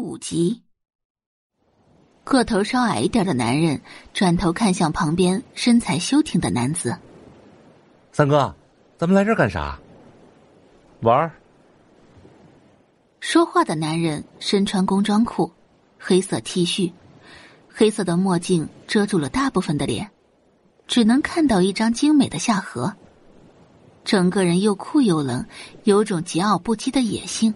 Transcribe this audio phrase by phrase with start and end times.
[0.00, 0.62] 五集，
[2.24, 3.82] 个头稍矮一点的男人
[4.14, 6.96] 转头看向旁边身材修挺的男子。
[8.12, 8.54] 三哥，
[8.96, 9.78] 咱们来这儿干啥？
[11.02, 11.32] 玩儿。
[13.20, 15.52] 说话的男人身穿工装裤，
[15.98, 16.92] 黑色 T 恤，
[17.68, 20.10] 黑色的墨镜遮住了大部分的脸，
[20.86, 22.96] 只能看到一张精美的下颌。
[24.02, 25.44] 整个人又酷又冷，
[25.84, 27.54] 有种桀骜不羁的野性。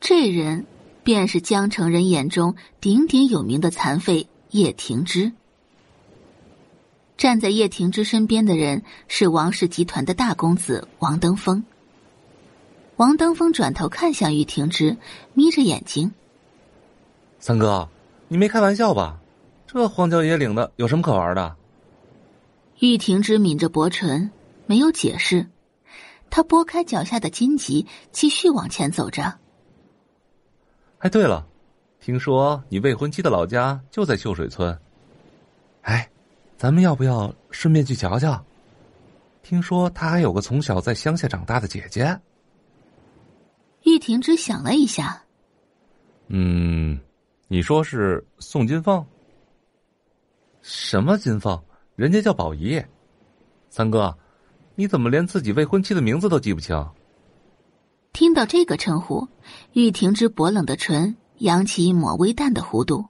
[0.00, 0.64] 这人
[1.02, 5.32] 便是江城人眼中鼎鼎有名的残废叶廷之。
[7.16, 11.62] 站在叶廷之身边的人是王氏集团的大公子王登峰。
[12.96, 14.96] 王登峰转头看向玉廷之，
[15.34, 16.12] 眯着眼睛
[17.40, 17.88] ：“三哥，
[18.28, 19.18] 你没开玩笑吧？
[19.66, 21.56] 这荒郊野岭的有什么可玩的？”
[22.80, 24.30] 玉廷之抿着薄唇，
[24.66, 25.46] 没有解释。
[26.30, 29.39] 他拨开脚下的荆棘，继续往前走着。
[31.00, 31.46] 哎，对了，
[31.98, 34.78] 听说你未婚妻的老家就在秀水村。
[35.80, 36.08] 哎，
[36.58, 38.42] 咱们要不要顺便去瞧瞧？
[39.42, 42.20] 听说她还有个从小在乡下长大的姐姐。
[43.84, 45.24] 玉婷只想了一下，
[46.26, 47.00] 嗯，
[47.48, 49.02] 你说是宋金凤？
[50.60, 51.58] 什么金凤？
[51.96, 52.78] 人家叫宝仪。
[53.70, 54.14] 三哥，
[54.74, 56.76] 你怎么连自己未婚妻的名字都记不清？
[58.12, 59.28] 听到这个称呼，
[59.72, 63.06] 玉婷之薄冷的唇扬起一抹微淡的弧度，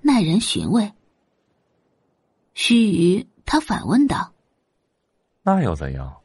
[0.00, 0.92] 耐人寻味。
[2.54, 4.32] 须臾，他反问道
[5.42, 6.22] ：“那又怎样？”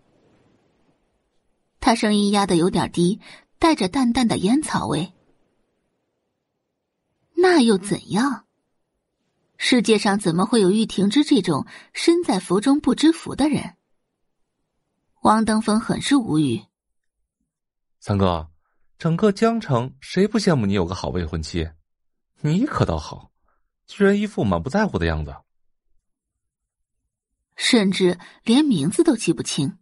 [1.82, 3.20] 他声音压得有点低，
[3.58, 5.12] 带着淡淡的烟草味。
[7.36, 8.46] 那又怎样？
[9.58, 13.76] 世界上怎么会有玉婷之这种身在福中不知福的人？
[15.22, 16.64] 汪登峰很是无语。
[18.00, 18.50] 三哥，
[18.98, 21.70] 整个江城谁不羡慕你有个好未婚妻？
[22.40, 23.34] 你可倒好，
[23.88, 25.36] 居然一副满不在乎的样子，
[27.58, 29.78] 甚至连名字都记不清。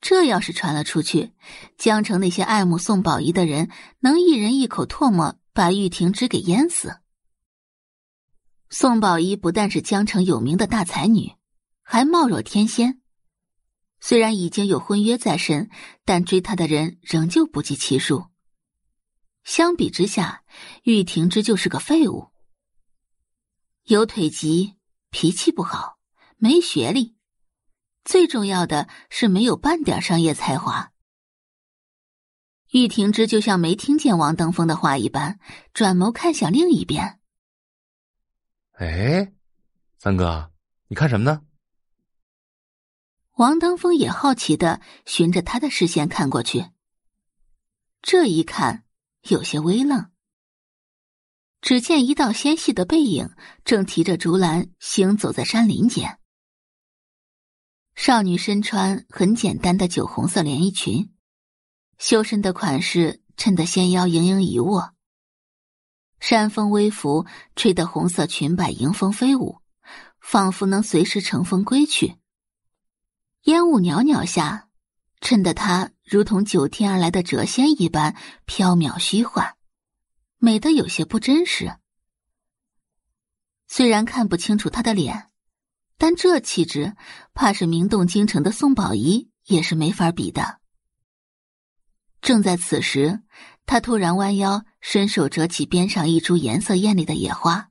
[0.00, 1.34] 这要是传了出去，
[1.76, 6.96] 江城那些爱慕宋宝仪的人，能一人一口唾沫把玉婷之给淹死。
[8.70, 11.34] 宋宝仪不但是江城有名的大才女，
[11.82, 13.01] 还貌若天仙。
[14.04, 15.70] 虽然已经有婚约在身，
[16.04, 18.26] 但追她的人仍旧不计其数。
[19.44, 20.42] 相比之下，
[20.82, 22.32] 玉婷之就是个废物。
[23.84, 24.74] 有腿疾，
[25.10, 25.98] 脾气不好，
[26.36, 27.14] 没学历，
[28.04, 30.92] 最重要的是没有半点商业才华。
[32.72, 35.38] 玉婷之就像没听见王登峰的话一般，
[35.72, 37.20] 转眸看向另一边。
[38.72, 39.32] 哎，
[39.96, 40.50] 三哥，
[40.88, 41.42] 你看什么呢？
[43.34, 46.66] 王登峰也好奇的循着他的视线看过去，
[48.02, 48.84] 这一看
[49.22, 50.10] 有些微愣。
[51.62, 53.30] 只见一道纤细的背影
[53.64, 56.18] 正提着竹篮行走在山林间。
[57.94, 61.14] 少女身穿很简单的酒红色连衣裙，
[61.98, 64.94] 修身的款式衬得纤腰盈盈一握。
[66.20, 67.26] 山风微拂，
[67.56, 69.58] 吹得红色裙摆迎风飞舞，
[70.20, 72.16] 仿佛能随时乘风归去。
[73.44, 74.68] 烟雾袅袅下，
[75.20, 79.54] 衬得她如同九天而来的谪仙一般飘渺虚幻，
[80.38, 81.76] 美得有些不真实。
[83.66, 85.30] 虽然看不清楚她的脸，
[85.98, 86.94] 但这气质，
[87.34, 90.60] 怕是名动京城的宋宝仪也是没法比的。
[92.20, 93.22] 正在此时，
[93.66, 97.70] 他突然弯腰，伸手折起边上一株颜色艳丽的野花。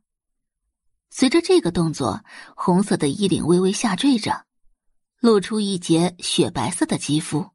[1.10, 2.26] 随着这个动作，
[2.58, 4.46] 红色的衣领微微下坠着。
[5.22, 7.52] 露出一截雪白色的肌肤，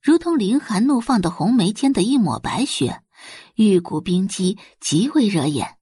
[0.00, 3.02] 如同凌寒怒放的红梅间的一抹白雪，
[3.56, 5.76] 玉骨冰肌，极为惹眼。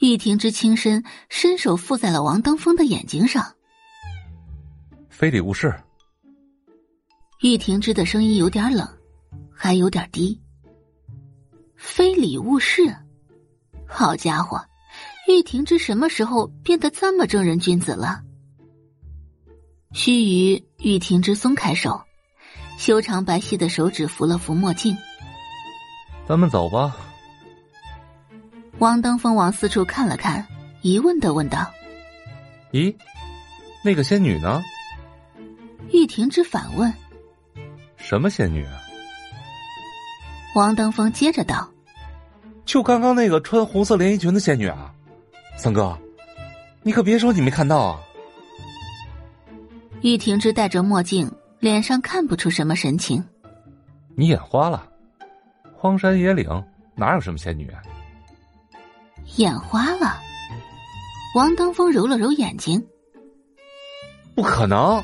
[0.00, 3.56] 玉婷之轻身伸手附在了王登峰的眼睛上，
[5.08, 5.74] 非礼勿视。
[7.40, 8.86] 玉婷之的声音有点冷，
[9.50, 10.38] 还有点低。
[11.74, 12.94] 非礼勿视，
[13.88, 14.62] 好家伙，
[15.26, 18.22] 玉婷之什么时候变得这么正人君子了？
[19.92, 22.00] 须臾，玉婷之松开手，
[22.78, 24.96] 修长白皙的手指扶了扶墨镜。
[26.28, 26.96] 咱们走吧。
[28.78, 30.46] 王登峰往四处看了看，
[30.80, 31.68] 疑问的问道
[32.70, 32.94] ：“咦，
[33.84, 34.62] 那个仙女呢？”
[35.92, 36.94] 玉婷之反问
[37.98, 38.78] ：“什么仙女？”啊
[40.54, 41.68] 王登峰接着道
[42.64, 44.92] ：“就刚刚那个穿红色连衣裙的仙女啊，
[45.56, 45.98] 三哥，
[46.82, 48.00] 你可别说你没看到啊。”
[50.02, 53.22] 玉婷之戴着墨镜，脸上看不出什么神情。
[54.16, 54.88] 你眼花了？
[55.76, 56.48] 荒山野岭
[56.94, 57.70] 哪有什么仙女？
[59.36, 60.18] 眼花了。
[61.34, 62.84] 王登峰揉了揉眼睛，
[64.34, 65.02] 不可能！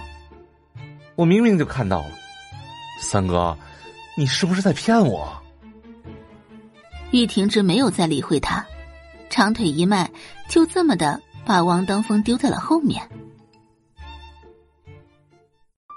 [1.14, 2.10] 我明明就看到了，
[3.00, 3.56] 三哥，
[4.16, 5.30] 你是不是在骗我？
[7.10, 8.66] 玉婷之没有再理会他，
[9.28, 10.10] 长腿一迈，
[10.48, 13.08] 就这么的把王登峰丢在了后面。